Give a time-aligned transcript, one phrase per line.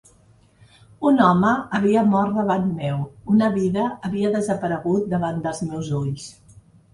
[1.09, 3.03] Un home havia mort davant meu;
[3.35, 6.27] una vida havia desaparegut davant dels meus ulls.